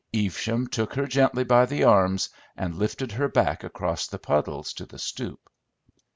Evesham 0.15 0.65
took 0.65 0.95
her 0.95 1.05
gently 1.05 1.43
by 1.43 1.63
the 1.63 1.83
arms 1.83 2.31
and 2.57 2.75
lifted 2.79 3.11
her 3.11 3.27
back 3.29 3.63
across 3.63 4.07
the 4.07 4.17
puddles 4.17 4.73
to 4.73 4.87
the 4.87 4.97
stoop. 4.97 5.47